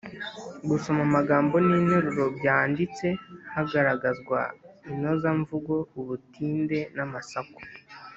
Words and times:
Gusoma 0.69 1.01
amagambo 1.09 1.55
n’interuro 1.65 2.25
byanditse 2.37 3.07
hagaragazwa 3.53 4.39
Inozamvugo 4.91 5.73
Ubutinde 5.99 6.79
n’amasaku 6.95 7.59